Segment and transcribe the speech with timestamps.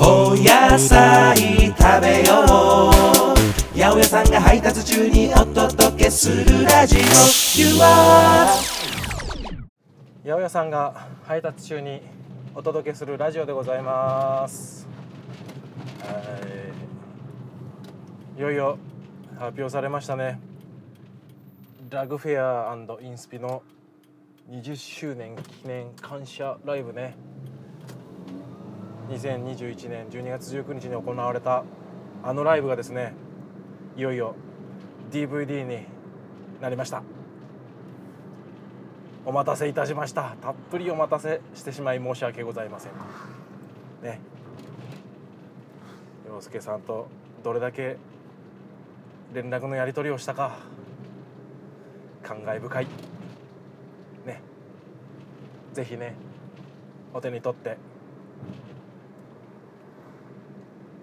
[0.00, 1.36] お野菜
[1.76, 3.74] 食べよう。
[3.76, 7.00] 八百屋さんが配達中にお届けするラジオ。
[7.00, 8.46] You are
[10.22, 12.00] 八百屋さんが配達中に
[12.54, 14.86] お届けするラジオでございます。
[16.00, 16.22] は
[18.36, 18.38] い。
[18.38, 18.78] いよいよ
[19.36, 20.38] 発表されましたね。
[21.90, 22.72] ラグフェア
[23.02, 23.64] インスピの
[24.48, 27.16] 20周年記念感謝ライブね。
[29.08, 31.64] 2021年12月19日に行われた
[32.22, 33.14] あのライブがですね
[33.96, 34.34] いよいよ
[35.10, 35.86] DVD に
[36.60, 37.02] なりました。
[39.24, 40.36] お待たせいたしました。
[40.40, 42.92] たっぷりお待たせしてしまい申し訳ございません。
[44.02, 44.20] ね。
[46.26, 47.08] 洋介さんと
[47.42, 47.96] どれだけ
[49.32, 50.58] 連絡のやり取りをしたか
[52.22, 52.86] 感慨深い。
[54.26, 54.40] ね。
[55.72, 56.14] ぜひね
[57.14, 57.76] お手に取って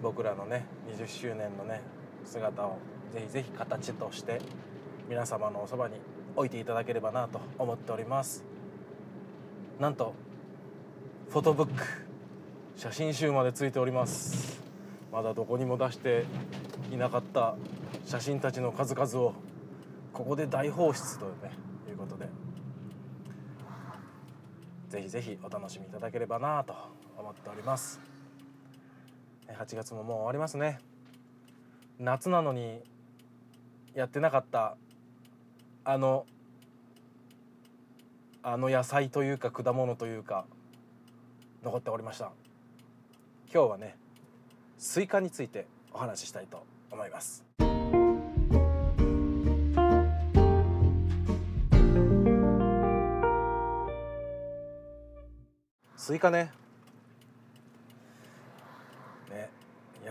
[0.02, 1.80] 僕らのね20周年のね
[2.24, 2.78] 姿を
[3.12, 4.40] ぜひぜひ形として
[5.08, 5.94] 皆様のおそばに
[6.34, 8.44] 置いていただければなと思っております。
[9.80, 10.14] なんと
[11.30, 11.82] フォトブック
[12.76, 14.60] 写真集までついております。
[15.12, 16.24] まだどこにも出して
[16.92, 17.56] いなかった
[18.04, 19.34] 写真たちの数々を
[20.12, 21.32] ここで大放出と、ね、
[21.88, 22.28] いうことで。
[24.88, 26.74] ぜひぜひお楽しみいただければなと
[27.18, 28.15] 思っております。
[29.48, 30.80] 8月ももう終わりますね。
[31.98, 32.80] 夏なのに
[33.94, 34.76] やってなかった
[35.84, 36.26] あの
[38.42, 40.46] あの野菜というか果物というか
[41.62, 42.32] 残っておりました。
[43.52, 43.96] 今日はね
[44.78, 47.44] スイカについてお話ししたいと思います。
[55.96, 56.65] スイカねね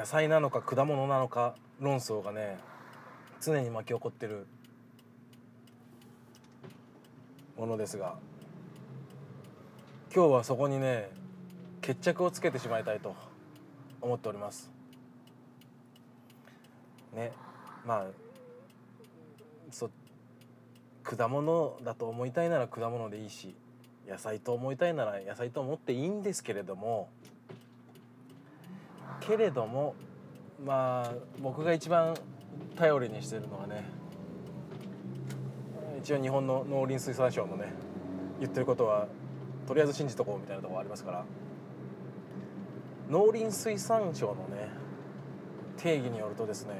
[0.06, 2.59] 野菜なのか果物なのか論争がね
[3.42, 4.45] 常に巻き起こってる
[7.57, 8.13] ものですが
[10.13, 11.09] 今日はそこにね
[11.81, 13.16] 決着をつけてしまいたいと
[14.00, 14.69] 思っております。
[17.16, 17.31] ね
[17.84, 18.06] まあ
[19.72, 19.90] そ
[21.01, 23.56] 果物だと思いたいなら果物でいいし
[24.07, 27.09] 野菜と思いたいなら野菜と思っていいんですけれども
[29.28, 29.96] けれども
[30.66, 32.16] まあ僕が一番
[32.75, 33.84] 頼りにしてるのはね
[36.00, 37.74] 一応日本の農林水産省のね
[38.40, 39.08] 言ってることは
[39.68, 41.25] とりあえず信じとこうみたいなところありますから
[43.09, 44.69] 農林水産省のね
[45.78, 46.74] 定義によるとですね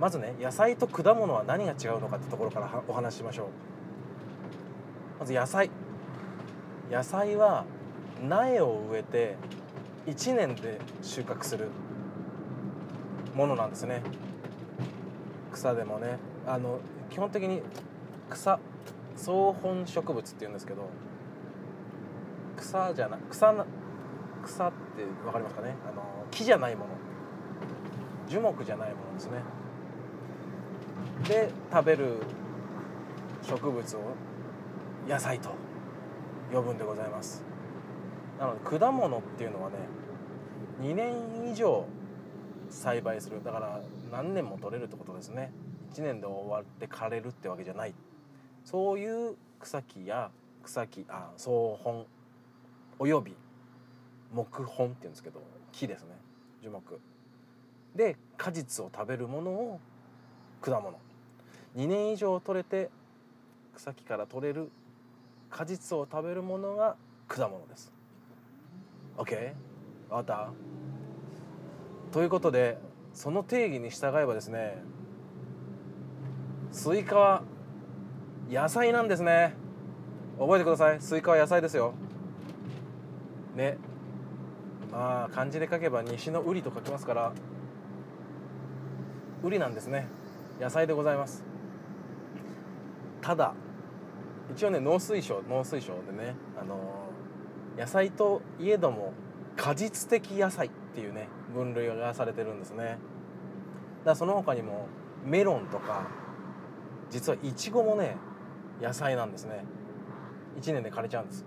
[0.00, 3.46] まずね野菜と果物は何が違うのかってところからお話ししましょう。
[5.20, 5.70] まず野菜。
[6.90, 7.64] 野菜は
[8.20, 9.36] 苗を植えて
[10.06, 11.68] 1年で収穫する
[13.34, 14.02] ものなんですね。
[15.52, 16.18] 草でもね。
[16.46, 16.80] あの
[17.10, 17.62] 基本的に
[18.30, 18.58] 草
[19.16, 20.88] 草本植物っていうんですけど
[22.56, 23.64] 草じゃな草な
[24.44, 25.74] 草って分かりますかね？
[25.88, 26.90] あの木じゃないもの。
[28.28, 29.42] 樹木じゃないものですね。
[31.28, 32.16] で食べる
[33.42, 34.00] 植物を
[35.08, 35.50] 野菜と
[36.52, 37.51] 呼ぶんでございます。
[38.42, 39.76] なので果物っていうのはね
[40.80, 41.14] 2年
[41.52, 41.86] 以上
[42.70, 43.44] 栽培する。
[43.44, 43.80] だから
[44.10, 45.52] 何年も取れるってことですね。
[45.92, 47.94] 1年で終わって枯れるってわけじゃない。
[48.64, 50.32] そういう草木や
[50.64, 52.04] 草木あ草本
[52.98, 53.36] および
[54.34, 56.08] 木本っていうんですけど木ですね。
[56.62, 56.98] 樹木。
[57.94, 59.80] で果実を食べるものを
[60.60, 60.98] 果物。
[61.76, 62.90] 2年以上取れて
[63.76, 64.72] 草木から取れる
[65.48, 66.96] 果実を食べるものが
[67.28, 67.92] 果物です。
[69.16, 69.52] OK?
[70.08, 70.50] 分かった？
[72.12, 72.78] ということで
[73.14, 74.82] その定義に従えばですね
[76.70, 77.42] スイカは
[78.50, 79.54] 野菜なんですね。
[80.38, 81.00] 覚えてください。
[81.00, 81.94] スイカは野菜ですよ。
[83.54, 83.76] ね。
[84.90, 87.32] まあ漢字で書けば西の瓜と書きますから
[89.42, 90.08] 瓜なんですね。
[90.60, 91.44] 野菜でございます。
[93.20, 93.54] ただ
[94.54, 96.76] 一応ね農水省農水省でねあの
[97.78, 99.12] 野菜といえども
[99.56, 102.84] 果実的野菜っていうね分類がされてるんですね。
[102.84, 102.98] だか
[104.04, 104.86] らその他にも
[105.24, 106.06] メロンとか
[107.10, 108.16] 実はイチゴもね
[108.80, 109.64] 野菜なんですね。
[110.60, 111.44] 1年で枯れちゃうんです。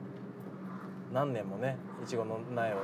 [1.14, 2.82] 何年もねいちごの苗をね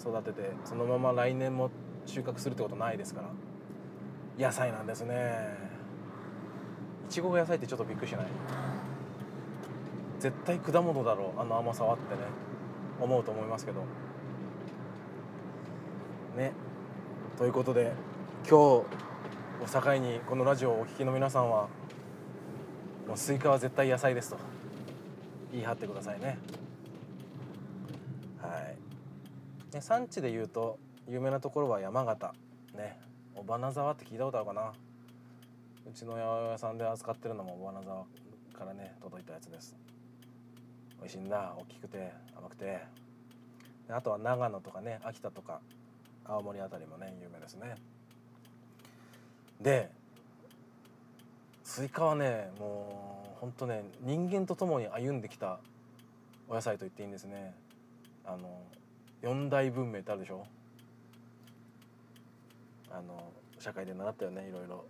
[0.00, 1.70] 育ててそのまま来年も
[2.06, 3.22] 収穫するってことないですか
[4.38, 5.74] ら野菜なんですね。
[7.08, 8.26] いちごが野菜ってちょっとびっくりしない？
[10.18, 12.20] 絶対果物だろうあの甘さはってね。
[13.00, 13.82] 思うと思いますけど。
[16.36, 16.52] ね。
[17.36, 17.92] ということで
[18.48, 18.86] 今日を
[19.82, 21.68] 境にこのラジオをお聞きの皆さんは
[23.06, 24.36] もうスイカは絶対野菜ですと。
[25.52, 26.38] 言い張ってくださいね。
[28.40, 29.74] はい。
[29.74, 32.34] ね産地で言うと有名なところは山形。
[32.74, 32.98] ね。
[33.36, 34.72] 尾花沢って聞いたことあるかな。
[35.86, 38.04] うちの八百屋さんで扱ってるのも尾花沢
[38.52, 39.76] からね届いたやつです。
[41.00, 43.04] 美味しいんだ大きくて甘くて。
[43.86, 45.60] あとは長野とかね秋田とか
[46.24, 47.76] 青森あたりもね有名ですね。
[49.60, 49.90] で
[51.62, 55.60] スイカはねもうほんとね人間と共に歩んできた
[56.48, 57.54] お野菜と言っていいんですね。
[58.24, 58.58] あの
[59.20, 60.46] 四大文明ってあるでしょ。
[62.90, 64.86] あの社会で習ったよねいろいろ。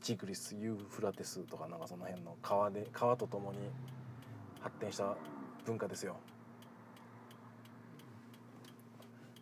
[0.00, 3.58] チグリスユーフラテスとかなんかその辺の川で川とともに
[4.62, 5.16] 発展した
[5.64, 6.16] 文化ですよ。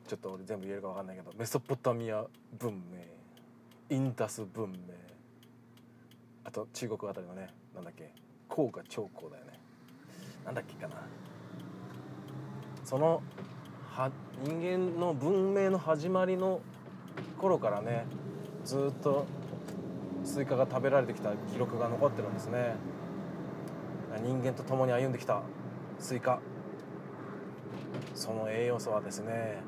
[0.06, 2.24] ちょっと俺全部言えるか分かんないけどメソポタミア
[2.58, 4.78] 文明インダス文明
[6.44, 8.12] あと中国あたりのねなんだっけ
[8.48, 9.60] 黄河長江だよね。
[10.44, 10.96] なんだっけかな。
[12.84, 13.22] その
[13.88, 14.10] は
[14.42, 16.60] 人間の文明の始まりの
[17.38, 18.04] 頃からね
[18.64, 19.26] ずっと
[20.24, 22.74] スイカが食べられてきた記録が残ってるんですね。
[24.22, 25.42] 人間と共に歩んできた
[25.98, 26.40] スイカ。
[28.14, 29.62] その栄養素はですね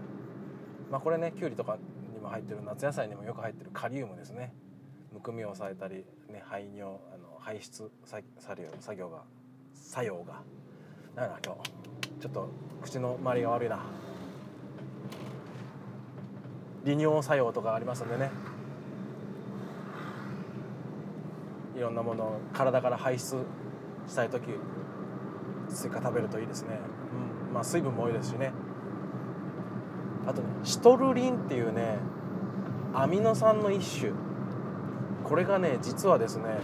[0.90, 1.78] まあこれねきゅうりとか
[2.12, 4.52] にも入ってる夏野菜にもよく入ってるカリウムですね。
[5.12, 8.22] むくみを抑えたり、ね、排尿あの排出作
[8.56, 9.22] 業作業が
[9.74, 10.42] 作用が。
[11.14, 11.70] なんだ今日。
[12.20, 12.48] ちょっと
[12.82, 13.78] 口の回りが悪いな。
[16.84, 18.30] 利尿作用とかありますんでね。
[21.76, 23.44] いろんなものを体から排出
[24.06, 24.42] したい時
[25.68, 26.78] スイカ食べるといいですね、
[27.48, 28.52] うん、まあ水分も多いですしね。
[30.26, 31.98] あとねシトルリンっていうね
[32.94, 34.12] アミノ酸の一種。
[35.24, 36.58] これがね実はですね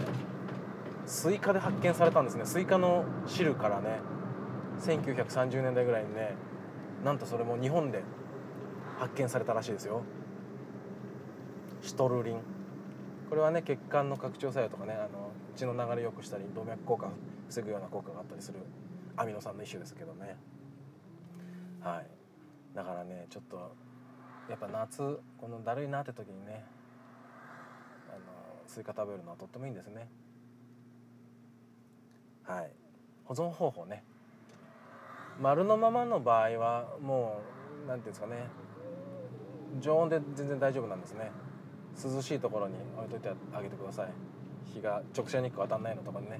[1.05, 2.45] スイカで発見されたんですね。
[2.45, 3.99] スイカの汁からね
[4.81, 6.35] 1930年代ぐらいにね
[7.03, 8.03] なんとそれも日本で
[8.99, 10.03] 発見されたらしいですよ。
[11.81, 12.58] シトルリン。
[13.29, 17.09] これはね血管の拡張作用とかねあの血の流れ良くしたり動脈硬化
[17.47, 18.59] 防ぐような効果があったりする
[19.15, 20.35] アミノ酸の一種ですけどね。
[21.81, 22.75] はい。
[22.75, 23.75] だからねちょっと
[24.47, 26.65] やっぱ夏このだるいなって時にね
[28.09, 28.19] あの
[28.67, 30.07] スイカ食べるのはとってもいいんですね。
[32.43, 32.71] はい。
[33.25, 34.03] 保存方法ね。
[35.39, 37.41] 丸のままの場合はも
[37.85, 38.47] う何ていうんですかね。
[39.79, 41.31] 常温で全然大丈夫なんですね。
[42.03, 44.09] 涼しいところに置いといてあげてください。
[44.73, 46.39] 日が直射日光当たんないのとかね。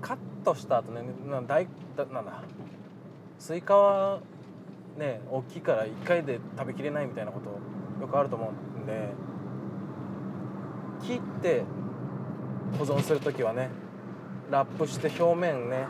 [0.00, 1.66] カットした後ねな大
[1.96, 2.42] だなんだ。
[3.38, 4.20] スイカは
[4.98, 7.50] ね大きいから1回で食べきれないみたいなこと
[8.00, 9.12] よくあると思うんで
[11.02, 11.64] 切って
[12.78, 13.70] 保存する時はね
[14.50, 15.86] ラップして表面ね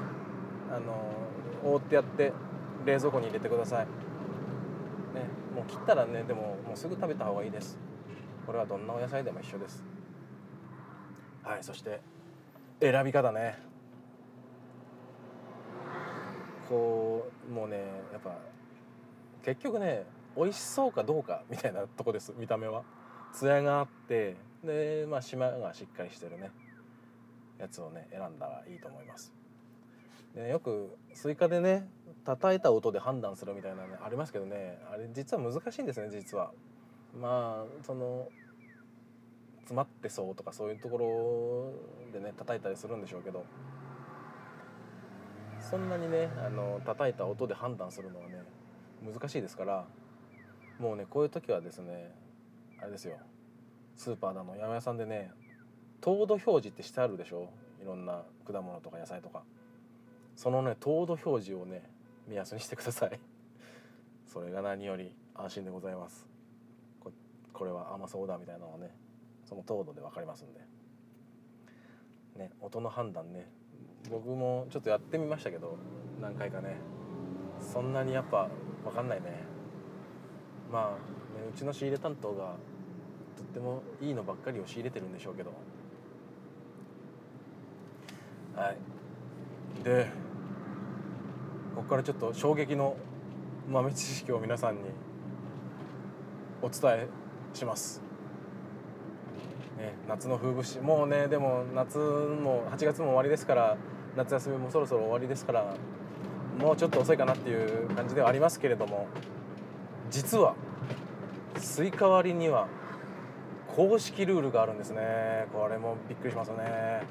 [0.71, 2.33] あの覆ってやって
[2.85, 3.87] 冷蔵庫に入れてください。
[3.87, 3.87] ね
[5.55, 7.79] もう切ったらねでももうすぐ食べた方がいいです。
[8.47, 9.85] これはどんなお野菜でも一緒です。
[11.43, 12.01] はいそして
[12.81, 13.59] 選び方ね。
[16.69, 17.77] こうもうね
[18.13, 18.37] やっぱ
[19.45, 20.05] 結局ね
[20.37, 22.83] 美味しそうかどうかみたいなとこです見た目は。
[23.33, 26.51] 艶があってでまあ縞がしっかりしてるね。
[27.59, 29.33] やつをね選んだらいいと思います。
[30.35, 31.89] でよくスイカでね
[32.25, 34.79] 叩いた音で判断するみたいなねありますけどね。
[34.93, 36.53] あれ実は難しいんですね実は。
[37.21, 38.29] まあその
[39.61, 40.99] 詰まってそうとかそういうとこ
[42.13, 43.45] ろでね叩いたりするんでしょうけど
[45.59, 48.43] そんなにねあの叩いた音で判断するのはね
[49.03, 49.85] 難しいですから
[50.79, 52.15] もうねこういう時はですね
[52.81, 53.17] あれですよ。
[53.97, 55.31] スーパーだの八百屋さんでね
[56.01, 57.49] 糖度表示ってしてあるでしょ？
[57.83, 59.43] いろんな果物とか野菜とか。
[60.37, 61.83] そのね糖度表示をね
[62.29, 63.19] 目安にしてください。
[64.27, 66.36] それが何より安心でございます。
[67.57, 68.91] これは甘そうだみたいなのはね
[69.47, 70.61] その糖度で分かりますんで。
[72.37, 73.51] ね音の判断ね。
[74.11, 75.79] 僕もちょっとやってみましたけど
[76.21, 76.77] 何回かね。
[77.61, 78.51] そんなにやっぱ
[78.85, 79.45] 分かんないね。
[80.71, 82.57] まあ、ね、うちの仕入れ担当が
[83.37, 85.53] とってもいいのばっかりを仕入れてるんでしょうけど。
[88.55, 88.77] はい。
[89.83, 90.11] で
[91.75, 92.97] ここからちょっと衝撃の
[93.71, 94.81] 豆知識を皆さんに
[96.61, 97.09] お伝え
[97.57, 98.03] します、
[99.79, 100.79] ね、夏の風物詩。
[100.79, 103.77] もうねでも夏も8月も終わりですから
[104.17, 105.75] 夏休みもそろそろ終わりですから
[106.59, 109.07] もうちょっと遅いかなっていう感じではありますけれども
[110.11, 110.55] 実は
[111.59, 112.69] スイカ割りには
[113.77, 115.47] 公式ルールがあるんですね。
[115.53, 117.03] これもびっくりしますね。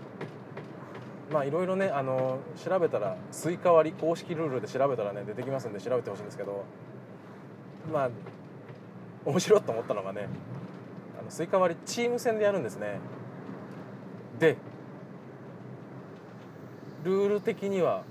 [1.32, 6.64] まあいろいろねあの調べたらスイカ割り公式ルールで調べたらね出てきますんで調べてほしいんですけど
[7.92, 8.10] まあ
[9.26, 10.28] 面白いと思ったのがね
[11.20, 13.00] あのスイカ割りチーム戦でやるんですね。
[14.40, 14.58] で
[17.04, 18.04] ルール的には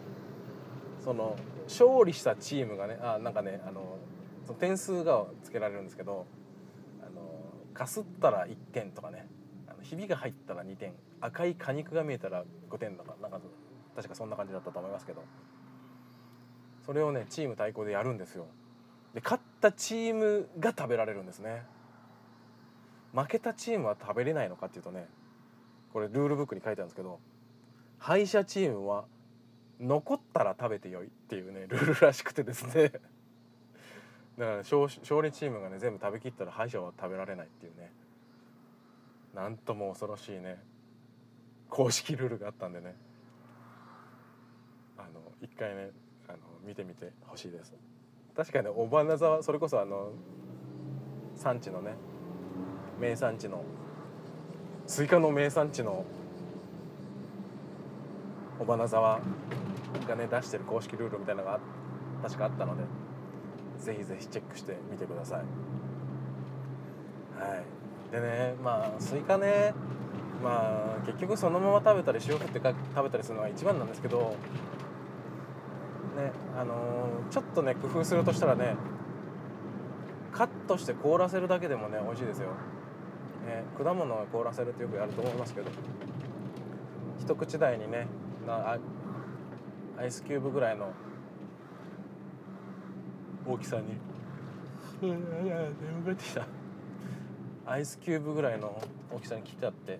[1.04, 3.98] その勝利したチームがねあなんかねあの
[4.46, 6.26] その点数がつけられるんですけど
[7.02, 7.22] あの
[7.72, 9.28] かすったら1点とかね
[9.66, 13.40] あのひびが入ったら2点赤い果肉が見えたら5点とかなんか
[13.96, 15.22] 確かそんな感じだったと思いますけど
[16.84, 18.46] それをねチーム対抗でやるんですよ。
[19.14, 21.62] で勝ったチームが食べられるんですね。
[23.14, 25.06] 負けたチームは食べれないのかっていうとね
[25.92, 27.20] これルールブックに書いてあるんですけど
[27.98, 29.04] 敗者チームは
[29.80, 32.92] 残ったら食べてよいっていうねルールらしくてですね。
[34.36, 37.92] だから勝勝利チームがね全部食べきったら敗者は食べられないっていうね。
[39.32, 40.60] なんとも恐ろしいね。
[41.70, 42.96] 公式ルールがあったんでね。
[44.98, 45.90] あの一回ね
[46.28, 47.74] あの見てみてほしいです。
[48.36, 50.10] 確かに尾花沢それこそあの
[51.36, 51.94] 産地のね
[53.00, 53.62] 名産地の
[54.86, 56.04] スイカの名産地の
[58.60, 59.20] 尾花沢
[60.08, 61.60] がね出してる公式ルールみたいなのが
[62.22, 62.82] 確かあったので
[63.78, 65.38] ぜひぜひチェックしてみてください。
[65.38, 65.44] は
[67.56, 67.64] い。
[68.12, 69.74] でねまあスイカね
[70.42, 74.34] まあ結局そのまま食べたり塩振ってか食べたりするのが一番なんですけど
[76.14, 78.76] ねあのーちょっとね工夫するとしたらね
[80.32, 82.48] カットして凍らせるだけでもね美味しいですよ、
[83.46, 85.70] ね、果物を凍らせるってよくやると思いますけど
[87.20, 88.06] 一口大にね
[88.46, 88.78] なあ
[89.98, 90.92] アイスキューブぐらいの
[93.46, 93.96] 大きさに。
[97.66, 98.80] アイスキューブぐらいの
[99.10, 99.98] 大きさに切ってあって。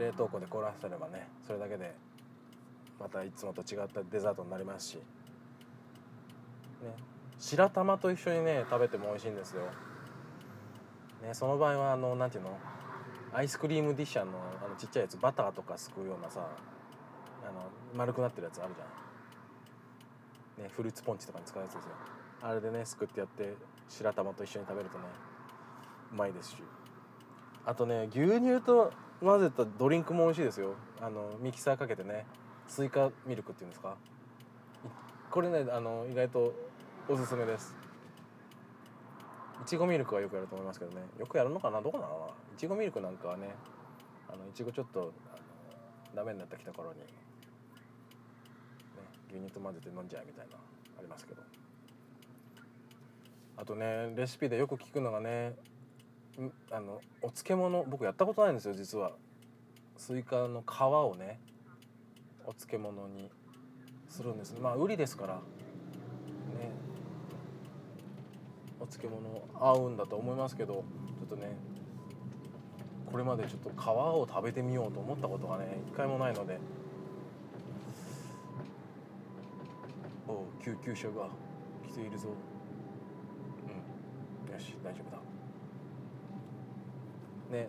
[0.00, 1.94] 冷凍庫で凍らせればねそれだけで
[2.98, 5.02] またいつもと違ったデザートになりますし、ね、
[7.38, 9.62] 白玉と一緒にね食べても美味しいんですよ、
[11.22, 12.58] ね、その場合はあのなんていうの？
[13.32, 14.32] アイスクリームディッシャーの
[14.64, 21.90] あのちっちゃいやつバターとかすくうようなさあの丸くなってるやつあるじゃん、ね、フルーツポンチとかに使うやつですよ。
[22.42, 23.54] あれでねすくってやって
[23.88, 25.04] 白玉と一緒に食べるとね
[26.12, 26.56] うまいですし。
[27.64, 30.74] あとね牛乳と混ぜたドリンクも美味しいですよ。
[31.00, 32.26] あのミキサーかけてね。
[32.66, 33.96] スイカミルクっていうんですか。
[35.30, 36.52] これねあの意外と
[37.08, 37.74] おすすめです。
[39.62, 41.02] いちごミルクはよくやると思いますけどね。
[41.18, 41.82] よくやるのかな？
[41.82, 42.32] どこなのかな？
[42.54, 43.54] いちごミルクなんかはね
[44.28, 45.12] あのいちごちょっと
[46.14, 47.06] ダメになってきた頃に、ね、
[49.30, 50.56] 牛乳と混ぜて飲んじゃうみたいな
[50.98, 51.42] ありますけど。
[53.56, 55.54] あとねレシピでよく聞くのがね
[56.70, 59.12] あのお漬物僕やったことないんですよ実は。
[59.96, 61.40] スイカの皮をね
[62.46, 63.30] お漬物に
[64.08, 64.56] するんです。
[64.60, 65.34] まあウリですから。
[65.34, 65.40] ね。
[68.80, 69.20] お漬物
[69.54, 70.82] 合うんだと思いますけどちょ
[71.24, 71.54] っとね
[73.10, 76.58] これまでちょっと皮を食べてみようと思ったことがね一回もないので。
[80.28, 81.28] おう救急車が
[81.88, 82.28] 来ているぞ。
[84.46, 84.52] うん。
[84.54, 85.19] よし大丈夫だ。
[87.50, 87.68] ね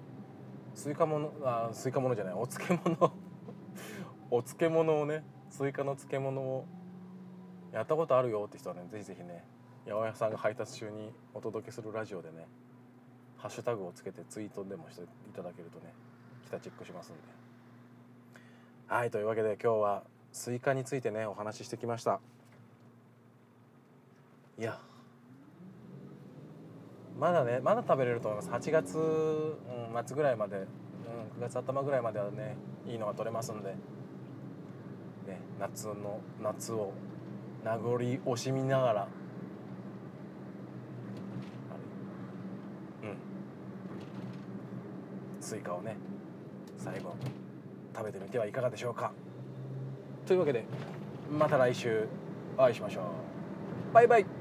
[0.74, 3.14] スイカものあスイカものじゃないお漬物。
[4.32, 6.66] お漬物をねスイカの漬物を
[7.74, 9.44] やったことあるよって人はねぜひぜひね
[9.86, 12.48] 八百屋さんが配達中にお届けするラジオでね
[13.38, 15.94] ハッシュタグをつけてツイートでもしていただけるとね
[16.46, 17.22] 来たチェックしますんで。
[18.88, 22.20] はいというわけで今日はスイカについてねお話ししてきました。
[24.58, 24.80] いや
[27.22, 28.70] まだねまだ食べれると思います。
[28.70, 30.66] 8月、うん、末ぐらいまで、うん、9
[31.42, 36.94] 月頭ぐらいまではねいいのが取れますんで、ね、夏の夏を
[37.64, 39.08] 名残惜しみながら。
[43.04, 43.16] うん。
[45.40, 45.96] スイカをね
[46.76, 47.16] 最後
[47.96, 49.12] 食べてみてはいかがでしょうか。
[50.26, 50.66] というわけで
[51.32, 52.08] また来週
[52.58, 53.04] お会いしましょう。
[53.94, 54.41] バイバイ。